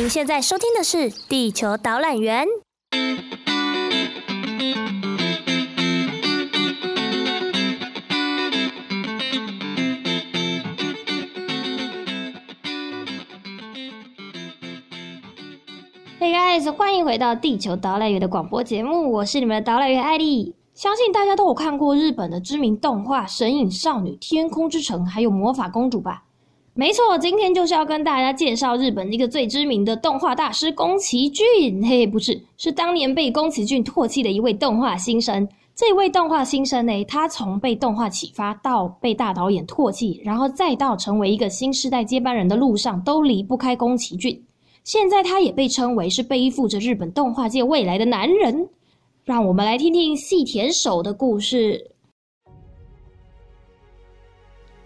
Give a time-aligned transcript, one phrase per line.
[0.00, 2.46] 您现在收听的是《地球导览员》。
[16.18, 20.54] Hey guys，欢迎回到《地球导览员》的广播节目，我是你们的导览员艾莉。
[20.72, 26.22] 相信大家都有看过日本的知名动画《神隐少女》《天空之城》还有《魔法公主》吧？
[26.72, 31.84] 没错，今天就是要跟大家介绍日本一个最知名的动画大师宫崎骏。
[31.86, 35.46] 嘿，不是，是当年被宫崎骏唾弃的一位动画新生。
[35.74, 44.40] 这位动画新生呢，他从被动画启发到被大导演唾弃，然后再到成为一个新世代接班人的路上，都离不开宫崎骏。
[44.84, 48.68] 现在他也被称为是背负着日本动画界未来的男人。
[49.24, 51.90] 让我们来听听细田守的故事。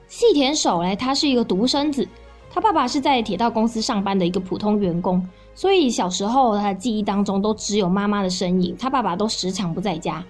[0.09, 2.07] 细田守呢，他是一个独生子，
[2.51, 10.25] 他爸爸是在铁道公司上班的一个普通员工，所以小时候他的记忆当中都只有妈妈的身影，他爸爸都时常不在家。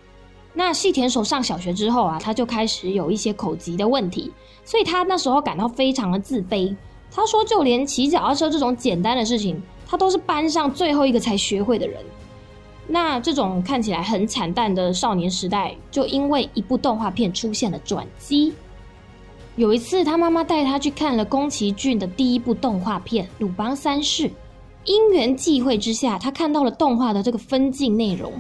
[0.53, 4.33] 那细田守上小学之后啊，他就开始有一些口疾的问题，
[4.65, 6.75] 所以他那时候感到非常的自卑。
[7.11, 12.01] 他说，就连骑脚踏车这种简单的事情，他都是班上最后一个才学会的人。
[12.87, 18.53] 那这种看起来很惨淡的少年时代，就因为一部动画片出现了转机。
[19.57, 24.29] 有一次，他妈妈带他去看了宫崎骏的第一部动画片《鲁邦三世》。
[24.85, 28.33] 因缘际会之下，他看到了动画的这个分镜内容。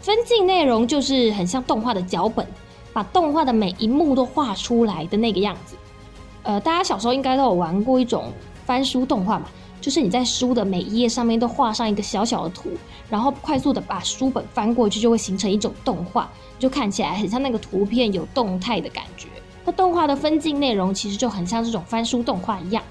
[0.00, 2.46] 分镜内容就是很像动画的脚本，
[2.90, 5.76] 把动画的每一幕都画出来的那个样子。
[6.42, 8.32] 呃，大家小时候应该都有玩过一种
[8.64, 9.44] 翻书动画嘛。
[9.78, 12.70] 就是你在书的每一页上面都画上一个小小的图，
[13.10, 19.28] 然后快速的把书本翻过去，就会形成一种动画，就看起来很像那个图片有动态的感觉。
[19.64, 22.82] 那动画的分镜内容其实就很像这种翻书动画一样。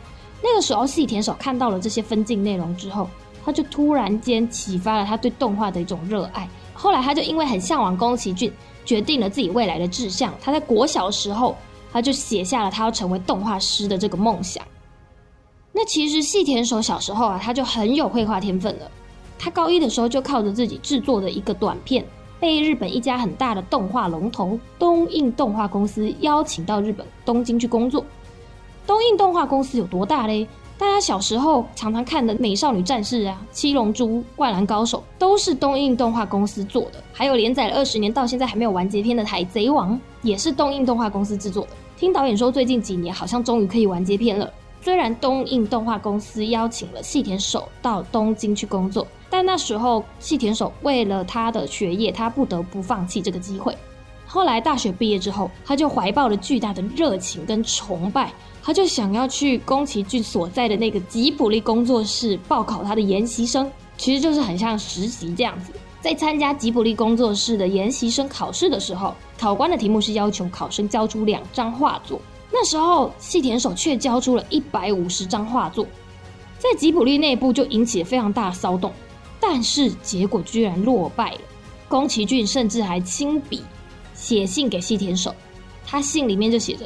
[0.41, 3.09] 那个时候细田守看到了这些分镜内容之后，
[3.44, 6.47] 他就突然间启发了他对动画的一种热爱。
[6.73, 8.53] 后来他就因为很向往宫崎骏，
[8.85, 10.33] 决定了自己未来的志向。
[10.41, 11.57] 他在国小的时候，
[11.91, 14.63] 他就写下了他要成为动画师的这个梦想。
[15.73, 18.89] 那其实细田守小时候啊，他就很有绘画天分了。
[19.38, 22.05] 他高一的时候就靠着自己制作的一个短片，
[22.39, 28.05] 被日本一家很大的动画龙头东映动画公司邀请到日本东京去工作。
[28.88, 30.47] 东映动画公司有多大嘞？
[30.77, 37.03] 大家小时候常常看的《美少女战士》啊，《七龙珠》《灌篮高手》都是东映动画公司做的。
[37.11, 41.71] 还有连载了二十年到现在还没有完结篇的《海贼王》，也是东映动画公司制作的。
[41.97, 44.50] 听导演说，最近几年好像终于可以完结篇了。
[44.81, 53.75] 虽然东映动画公司邀请了细田守到东京去工作，但那时候细田守为了他的学业，他不得不放弃这个机会。
[54.25, 58.31] 后来大学毕业之后，他就怀抱了巨大的热情跟崇拜，
[58.62, 65.73] 他就想要去宫崎骏所在的那个吉卜力工作室报考他的研习生，其实就是很像实习这样子。
[66.00, 72.22] 在参加吉卜力工作室的研习生考试的时候，考官的题目是要求考生交出两张画作。
[72.51, 75.85] 那时候，细田守却交出了一百五十张画作，
[76.57, 78.91] 在吉卜力内部就引起了非常大的骚动，
[79.39, 81.41] 但是结果居然落败了。
[81.88, 83.61] 宫崎骏甚至还亲笔
[84.13, 85.33] 写信给细田守，
[85.85, 86.85] 他信里面就写着：“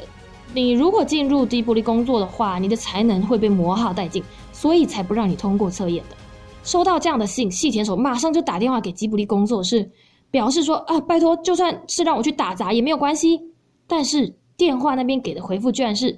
[0.54, 4.22] 你如果进入吉卜力工作的话，你的才能会被磨耗殆尽，
[4.52, 6.16] 所以才不让你通过测验的。”
[6.64, 9.90] 收到这样的信，细田守马上就打电话给吉卜力工作室，
[10.30, 13.40] 表示说：“啊，拜托，就算是让我去打杂也没有关系，
[13.88, 16.18] 但是。”电话那边给的回复居然是：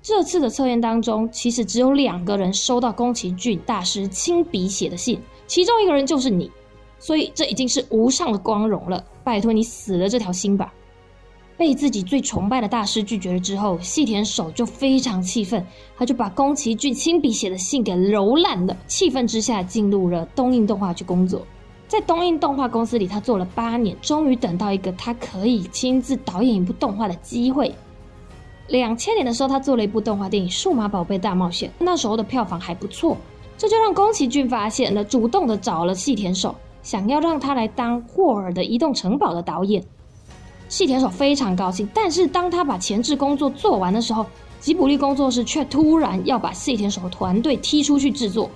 [0.00, 6.48] 这次的测验当中，其实只有两个人收到宫崎骏大师亲笔写的信，其中一个人就是你，
[7.00, 9.04] 所以这已经是无上的光荣了。
[9.24, 10.72] 拜托你死了这条心吧！
[11.56, 15.66] 被自己最崇拜的大师拒绝了之后，细田守就非常气愤，
[15.96, 18.76] 他就把宫崎骏亲笔写的信给揉烂了。
[18.86, 21.44] 气愤之下，进入了东映动画去工作。
[21.92, 27.74] 在东映动画公司里，他做了八年，终于等到一个他可以亲自导演一部动画的机会。
[28.68, 33.18] 两千年的时候，他做了一部动画电影《数码宝贝大冒险》，那时候的票房还不错，
[33.58, 39.84] 这就让宫崎骏发现了，主动的找了细田守，想要让他来当霍尔的移动城堡的导演。
[40.70, 44.24] 细田守非常高兴，但是当他把前置工作做完的时候，
[44.60, 48.48] 吉卜力工作室却突然要把细田守的团队踢出去制作。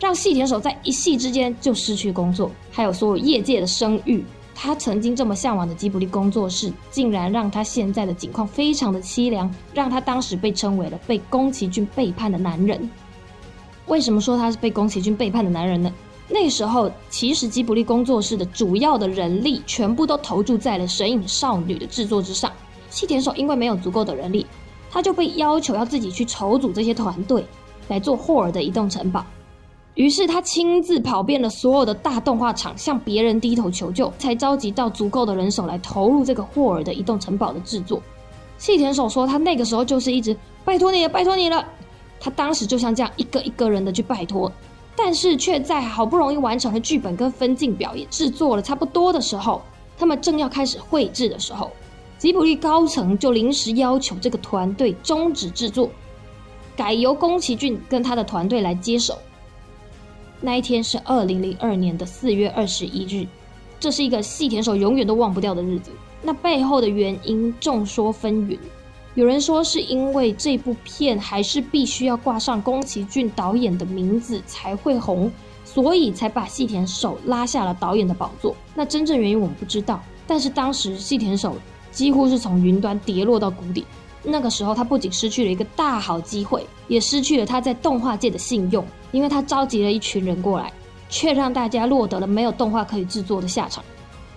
[0.00, 4.24] 让细田守在一夕之间就失去工作，还有所有业界的声誉。
[4.54, 12.88] 他曾经这么向往的吉卜力工作室，竟然让他现在的境况非常的凄凉，让他当时被称为了被宫崎骏背叛的男人。
[13.86, 15.92] 为什么说他是被宫崎骏背叛的男人呢？
[16.28, 22.50] 那时候，其实吉卜力工作室的主要的人力全部都投注在了《神隐少女》的制作之上。
[22.90, 24.46] 细田守因为没有足够的人力，
[24.88, 27.44] 他就被要求要自己去筹组这些团队
[27.88, 29.26] 来做霍尔的移动城堡。
[29.94, 38.02] 于是他亲自跑遍了所有的大动画厂，向别人低头求救，才召集到足够的人手来投入这个霍尔的移动城堡的制作。
[38.58, 41.64] 细田守说，他那个时候就是一直拜托你了，拜托你了。
[42.18, 44.50] 他当时就像这样一个一个人的去拜托，
[44.96, 49.62] 但是却在好不容易完成了剧本跟分镜表，也制作了差不多的时候，
[49.96, 51.70] 他们正要开始绘制的时候，
[52.18, 55.88] 吉卜力高层就临时要求这个团队终止制作，
[56.74, 59.16] 改由宫崎骏跟他的团队来接手。
[60.44, 63.26] 那一天是二零零二年的四月二十一日，
[63.80, 65.90] 这是一个细田守永远都忘不掉的日子。
[66.20, 68.58] 那背后的原因众说纷纭，
[69.14, 75.32] 有人说是因为这部片还是必须要挂上宫崎骏导演的名字才会红，
[75.64, 78.54] 所以才把细田守拉下了导演的宝座。
[78.74, 81.56] 那真正原因我们不知道，但是当时细田守
[81.90, 83.86] 几乎是从云端跌落到谷底。
[84.24, 90.72] 那个时候，他不仅失去了一个大好机会，也失去了他在动画界的信用，因为他召集了一群人过来，
[91.10, 93.84] 却让大家落得了没有动画可以制作的下场。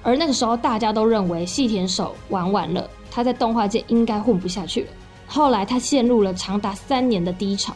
[0.03, 4.87] 而那个时候，大家都认为细田守玩完了，他在动画界应该混不下去了。
[5.25, 7.73] 后来，他陷入了长达三年的低潮。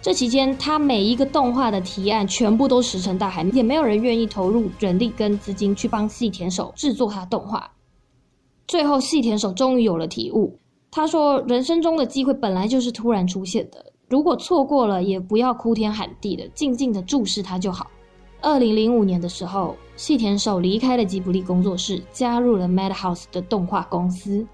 [0.00, 7.70] 这期间，他每一个动画的提案全部都石沉大海，也没有人愿意投入人力跟资金去帮细田守制作他动画。
[8.66, 10.58] 最后，细田守终于有了体悟。
[10.96, 17.90] 他说：“人生中的机会本来就是突然出现的，如果错过了，也不要哭天喊地的，静静的注视它就好。”
[18.40, 24.46] 二零零五年的时候，细田守离开了吉卜力工作室，加入了 Madhouse 的动画公司。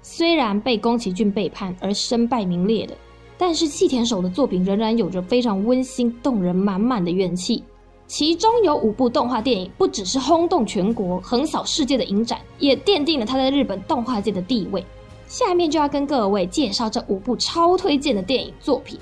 [0.00, 2.96] 虽然被宫崎骏背叛而身败名裂的，
[3.36, 7.62] 但是细田守的作品仍然有着非常温馨动人、满满的怨气。
[8.06, 14.84] 其中有五部动画电影，不只是轰动全国、横扫世界的影展，也奠定了他在日本动画界的地位。
[15.26, 18.98] 下面就要跟各位介绍这五部超推荐的电影作品。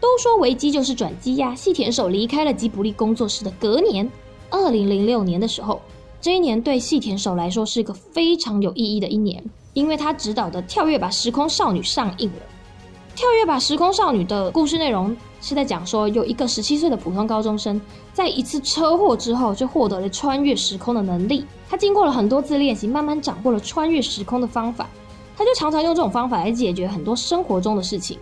[0.00, 4.08] 都说危机就是转机呀，细田守离开了吉卜力工作室的隔年，
[4.50, 5.80] 二零零六年的时候，
[6.20, 9.42] 这一年对细田守来说是个非常有意义的一年，
[9.72, 12.36] 因为他执导的《跳跃吧时空少女》上映了。
[13.18, 17.78] 《跳跃吧时空少女》的故事内容是在讲说，有一个十七岁的普通高中生，
[18.14, 21.44] 在一次车祸之后，就获得了穿越时空的能力。
[21.68, 24.88] 他经过了很多次练习，慢慢掌握了穿越时空的方法。
[25.36, 28.18] 他就常常用这种方法来解决很多生活中的事情。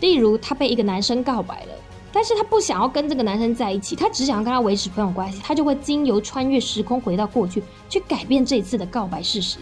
[0.00, 1.72] 例如，他被一个男生告白了，
[2.10, 5.38] 但是他不想要跟这个男生在一起，他只想要跟他维持朋友关系。
[5.44, 9.58] 他就会经由穿越时空回到过去，去改变这次的告白事实。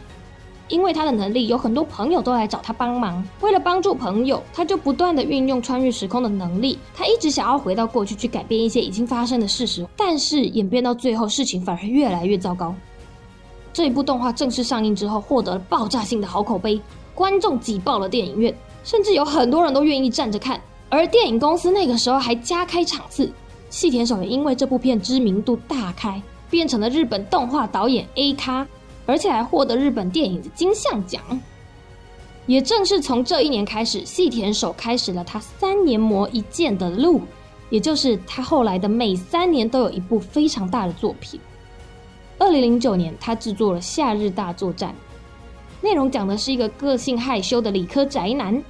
[0.75, 3.25] 因为他的能力，有很多朋友都来找他帮忙。
[3.41, 6.77] 为了帮助朋友，他就不断地运用穿越时空的能力。
[6.93, 9.87] 他一直想要回到过去，去改变一些已经发生的事实。
[9.97, 12.75] 但是演变到最后，事情反而越来越糟糕。
[13.73, 16.81] 这一部动画正式上映之后，获得了爆炸性的好口碑，
[17.15, 20.61] 观众挤爆了电影院，甚至有很多人都愿意站着看。
[20.89, 23.31] 而电影公司那个时候还加开场次。
[23.71, 28.67] 细田守也因为这部片知名度大开，变成了日本动画导演 A 咖。
[29.07, 31.23] 而且还获得日本电影的金像奖。
[32.47, 37.23] 也正是从这一年开始，细田守开始了他三年磨一剑的路，
[37.71, 41.41] 也就是他后来的每三年都有一部非常大的作品。
[42.39, 44.91] 二零零九年，他制作了《夏日大作战》，
[45.83, 48.63] 内容讲的是一个个性害羞的理科宅男，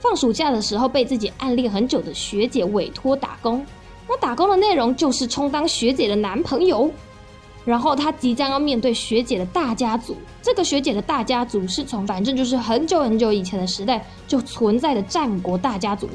[0.00, 3.64] 放暑假的时候被自己暗恋很久的学姐委托打工，
[4.08, 6.90] 那打工的内容就是充当学姐的男朋友。
[7.64, 16.08] 然后他即将要面对学姐的大家族，这个学姐的大家族是从反正就是很久很久以前的时代就存在的战国大家族，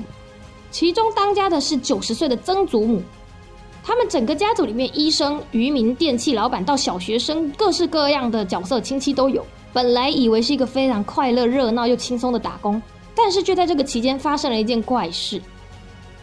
[0.72, 3.02] 其中当家的是九十岁的曾祖母，
[3.82, 9.46] 他们整个家族里面，医生、渔民、电器老板到小学生，各式各样的角色亲戚都有。
[9.72, 12.82] 本来以为是一个非常快乐、热闹又轻松的打工，
[13.16, 15.42] 但是却在这个期间发生了一件怪事，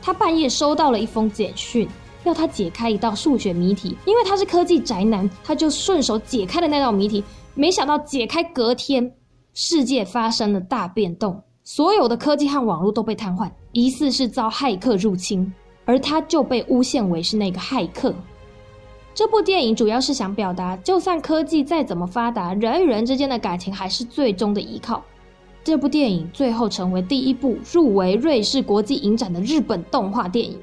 [0.02, 1.88] 他半夜收到了一封简讯。
[2.24, 7.22] 要他解开一道数学谜题，因为他是科技宅男，他就顺手解开了那道谜题。
[7.54, 9.10] 没想到解开隔天，
[9.52, 15.52] 世界发生了大变动，所有的科技和网络都被瘫痪，疑似是遭骇客入侵，
[15.84, 18.14] 而他就被诬陷为是那个骇客。
[19.14, 25.00] 这部电影主要是想表达，就算科技再怎么发达，人与人之间的感情还是最终的依靠。
[25.62, 30.58] 这部电影最后成为第一部入围瑞士国际影展的日本动画电影。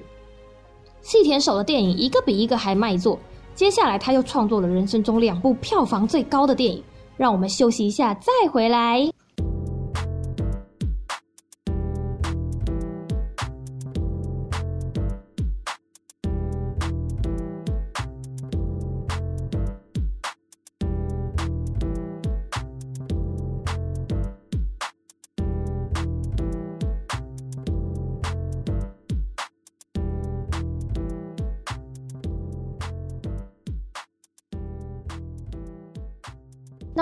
[1.01, 3.17] 细田守的电影一个比一个还卖座，
[3.55, 6.83] 接下来他又创作了人生中两部票房最高的电影。
[7.17, 9.07] 让我们休息一下，再回来。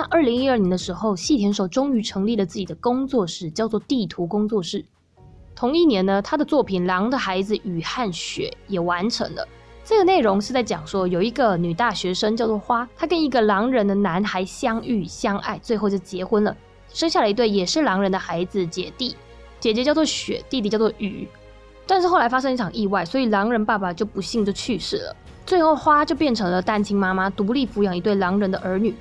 [0.00, 4.82] 那二零一二年的时候，细田守终于成立了自己的工作室，叫做地图工作室。
[5.54, 9.46] 同一年呢，他的作品《狼的孩子雨和雪》也完成了。
[9.84, 16.56] 这个内容是在讲说，有一个女大学生叫做花，她跟一个狼人的男孩相遇相爱，最后就结婚了，
[16.88, 19.14] 生下了一对也是狼人的孩子姐弟，
[19.58, 21.28] 姐姐叫做雪，弟弟叫做雨。
[21.86, 25.14] 但是后来发生一场意外，所以狼人爸爸就不幸就去世了。
[25.44, 28.94] 最后花就变成了单亲妈妈，独立抚养一对狼人的儿女。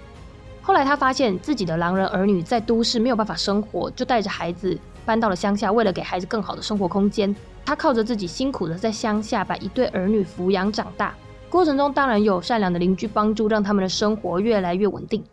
[0.69, 7.35] 后来他发现自己的狼人儿女在都市没有办法生活，就带着孩子搬到了乡下，为了给孩子更好的生活空间，
[7.65, 11.15] 他靠着自己辛苦的在乡下把一对儿女抚养长大。
[11.49, 15.23] 过程中当然有善良的邻居帮助，让他们的生活越来越稳定。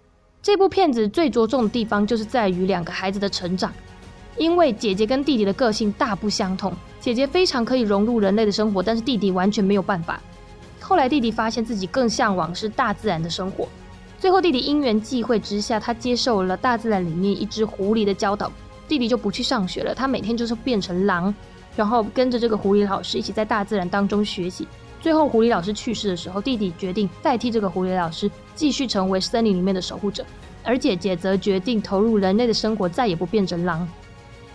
[0.40, 3.70] 这部片子最着重的地方就是在于两个孩子的成长，
[4.38, 10.18] 因为姐姐跟弟弟的个性大不相同，姐姐非常可以融入人类的生活，但是弟弟完全没有办法。
[10.80, 13.68] 后来弟弟发现自己更向往是大自然的生活。
[14.18, 18.50] 最后，弟弟因缘际会之下，他接受了大自然里面一只狐狸的教导，
[18.88, 19.94] 弟弟就不去上学了。
[19.94, 21.32] 他每天就是变成狼，
[21.76, 24.66] 然后跟着这个狐狸老师一起在大自然当中学习。
[25.00, 30.24] 最后，狐狸老师去世的时候，弟弟决定代替这个狐狸老师，继续成为森林里面的守护者，
[30.64, 33.86] 而姐姐则决定投入人类的生活，再也不变成狼。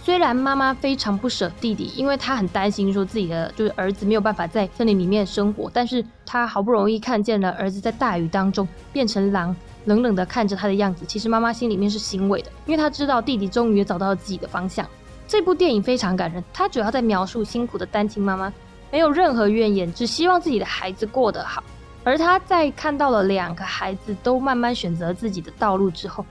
[0.03, 9.55] 虽然妈妈非常不舍弟弟，因为她很担心说自己的就是儿子没有办法在森林里面生活，但是她好不容易看见了儿子在大雨当中变成狼，
[9.85, 14.87] 冷冷的看着他的样子，其实妈妈心里面是欣慰的，因为她知道弟弟终于也找到了自己的方向。
[15.27, 18.51] 这部电影非常感人，它主要在描述辛苦的单亲妈妈
[18.91, 21.63] 没有任何怨言，只希望自己的孩子过得好，
[22.03, 26.25] 而她在看到了两个孩子都慢慢选择自己的道路之后。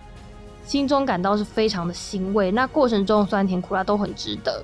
[0.70, 4.62] 心中感到是非常的欣慰，那过程中酸甜苦辣都很值得。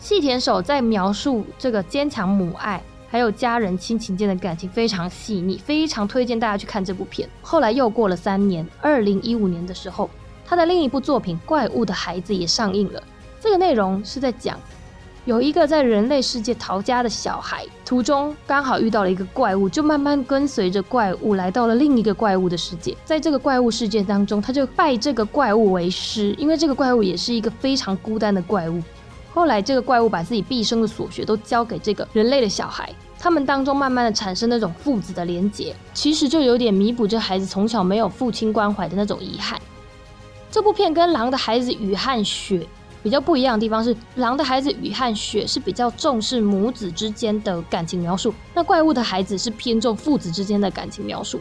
[0.00, 7.28] 细田守在描述这个坚强母爱，还有家人亲情间的感情非常细腻，非常推荐大家去看这部片。
[7.42, 10.08] 后来又过了三年，二零一五年的时候，
[10.46, 13.02] 他的另一部作品《怪物的孩子》也上映了。
[13.38, 14.58] 这个内容是在讲。
[15.26, 22.94] 有一个在人类世界逃家的小孩，途中刚好遇到了一个怪物，就慢慢跟随着怪物来到了另一个怪物的世界。
[23.06, 28.82] 在这个怪物世界当中，他就拜这个怪物为师，因为这个怪物也是一个非常孤单的怪物。
[29.32, 39.58] 后来，这个怪物把自己毕生的所学都交给这个人类的小孩，他们当中慢慢的产生那种父子的连结，其实就有点弥补这孩子从小没有父亲关怀的那种遗憾。
[40.50, 42.58] 这部片跟《狼的孩子雨和雪》
[43.04, 51.38] 比较不一样的地方是，《狼的孩子雨和雪》是比较重视母子之间的感情描述，那《怪物的孩子》是偏重父子之间的感情描述。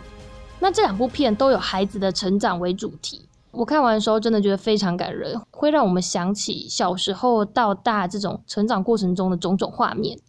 [0.60, 10.20] 那这两部片都有孩子的成长为主题，我看完的时候真的觉得非常感人，会让我们想起小时候到大这种成长过程中的种种画面。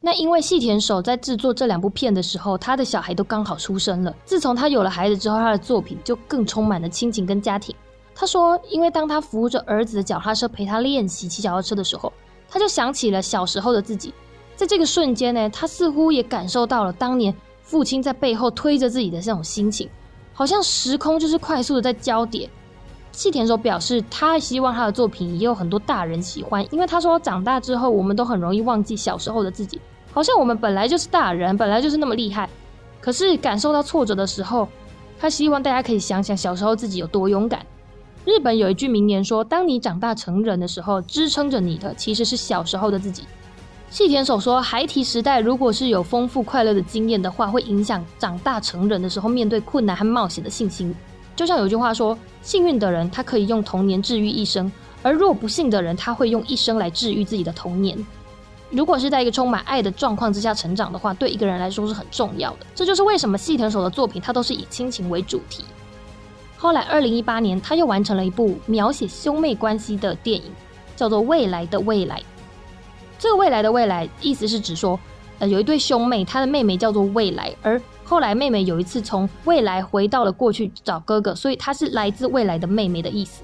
[0.00, 4.14] 那因为细田守在制作这两部片的时候，他的小孩都刚好出生了。
[4.24, 7.76] 自从他有了孩子之后，他的作品就更充满了亲情跟家庭。
[8.14, 12.12] 他说：“因为当他扶着儿子的脚踏车陪他练习骑脚踏车的时候，
[12.48, 14.14] 他就想起了小时候的自己。
[14.54, 19.88] 在这个瞬间呢，他似乎也感受到了当年父亲在背后推着自己的这种心情，
[20.32, 22.48] 好像时空就是快速的在交叠。”
[23.10, 29.80] 细田守表示，他希望他的作品也有很多大人喜欢，因为他说长大之后，我们都很容易忘记小时候的自己，
[30.12, 32.48] 好像我们本来就是大人，本来就是那么厉害。
[33.00, 34.68] 可是感受到挫折的时候，
[35.18, 37.64] 他希望大家可以想想小时候自己有多勇敢。
[38.24, 43.24] 日本有一句名言说：“当你长大成人的时候，支撑着你的其实是小时候的自己。”
[43.90, 50.94] 细田守说：“孩提时代如果是有丰富快乐的经验的话，会影响长大成人的时候面对困难和冒险的信心。
[51.36, 57.96] 就像有句话说：‘幸运的人他可以用童年治愈一生，而若不幸的人他会用一生来治愈自己的童年。’
[58.70, 62.66] 如果是在一个充满爱的状况之下成长的话，对一个人来说是很重要的。
[62.74, 65.62] 这就是为什么细田守的作品他都是以亲情为主题。”
[66.64, 70.50] 后来，二零一八年，他又完成了一部描写兄妹关系的电影，
[70.96, 72.16] 叫做《未来的未来》。
[73.18, 74.98] 这个“未来的未来”意思是指说，
[75.40, 83.42] 呃，有一对兄妹，他的妹妹叫做未来，而后来妹妹有一次从未来回到了过去找哥哥，所以她是来自未来的妹妹的意思。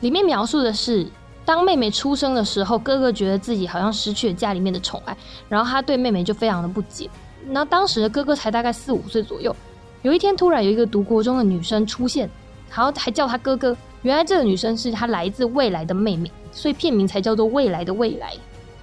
[0.00, 1.06] 里面描述的是，
[1.46, 5.16] 当妹妹出生的时候，哥哥觉得自己好像失去了家里面的宠爱，
[5.48, 7.08] 然后他对妹妹就非常的不解。
[7.46, 9.56] 那当时的哥哥才大概四五岁左右。
[10.02, 12.28] 有一天，突然有一个读国中的女生出现，
[12.70, 13.76] 然后还叫他哥哥。
[14.02, 18.28] 原来这个女生是他来自未来的妹妹，所以片名才叫做《未来的未来》。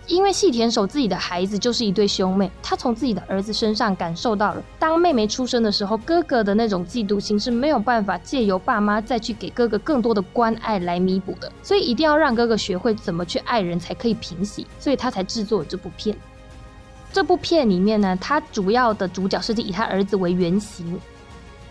[0.06, 16.16] 因为细田守自己的孩子就是一对兄妹，他从自己的儿子身上感受到了，当妹妹出生的时候，哥哥的那种嫉妒心是没有办法借由爸妈再去给哥哥更多的关爱来弥补的，所以一定要让哥哥学会怎么去爱人才可以平息，所以他才制作了这部片。
[17.12, 21.00] 这部片里面呢，他主要的主角是以他儿子为原型，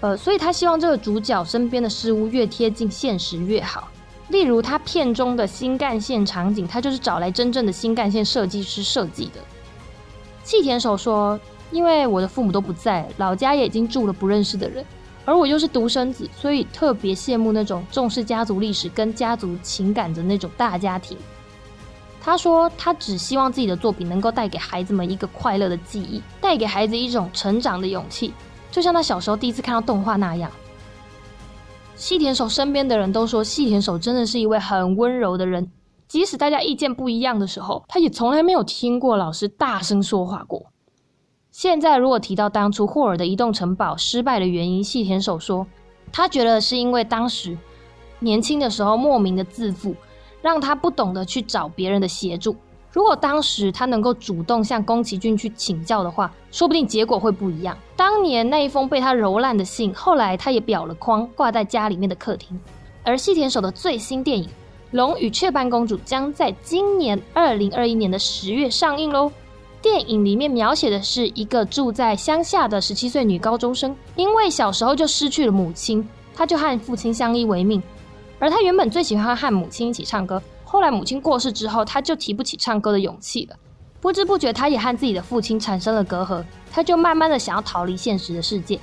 [0.01, 3.89] 呃，所以他希望这个主角身边的事物越贴近现实越好。
[4.29, 9.41] 例如他片中的新干线场景，他就是找来真正的新干线设计师设计的。
[10.43, 11.39] 细田守说
[11.71, 14.85] ：“因为我的父母都不在，老家也已经住了不认识的人，
[15.25, 21.17] 而我又是独生子，所以特别羡慕那种重视家族历史跟家族情感的那种大家庭。”
[22.27, 28.35] 他说：“他只希望自己的作品能够带给孩子们一个快乐的记忆，带给孩子一种成长的勇气，
[28.69, 30.51] 就像他小时候第一次看到动画那样。”
[31.95, 35.71] 细田守身边的人都说，细田守真的是一位很温柔的人。
[36.09, 40.67] 即使大家意见不一样的时候，他也从来没有听过老师大声说话过。
[41.53, 45.65] 现在如果提到当初霍尔的移动城堡失败的原因，细田守说，
[46.11, 47.57] 他觉得是因为当时
[48.19, 49.95] 年轻的时候莫名的自负，
[50.47, 52.55] 让他不懂得去找别人的协助。
[52.93, 57.77] 如果当时他能够主动向宫崎骏去请教的话，说不定结果会不一样。
[57.97, 62.57] 当年那一封被他揉烂的信，后来他也裱了框，挂在家里面的客厅。
[63.03, 64.45] 而细田守的最新电影
[64.93, 69.33] 《龙与雀斑公主》将在今年二零二一年的十月上映喽。
[69.83, 77.83] 电影里面描写的是一个住在乡下的十七岁女高中生，因为小时候就失去了母亲，她就和父亲相依为命。
[78.39, 80.43] 而他原本最喜欢和母亲一起唱歌。
[80.65, 83.57] 后来母亲过世之后，他就提不起唱歌的勇气了。
[84.01, 88.79] 不知不觉，他也和自己的父亲产生了隔阂，他就慢慢的想要逃离现实的世界。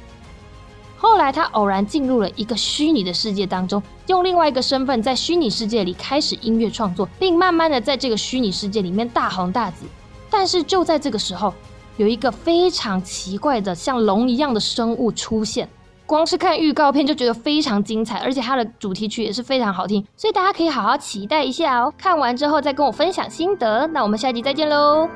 [0.97, 9.85] 后来，他偶然进入了一个虚拟的世界当中，用另外一个身份在虚拟世界里开始音乐创作，并慢慢的在这个虚拟世界里面大红大紫。
[10.29, 11.53] 但是就在这个时候，
[11.97, 15.69] 有一个非常奇怪的像龙一样的生物出现。
[16.13, 21.91] 光是看预告片就觉得非常精彩，而且它的主题曲也是非常好听，所以大家可以好好期待一下哦。
[21.97, 25.09] 看完之后再跟我分享心得，那我们下集再见喽。